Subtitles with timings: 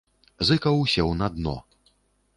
[0.49, 1.55] Зыкаў сеў на дно.